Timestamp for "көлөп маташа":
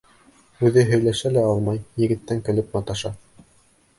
2.47-3.15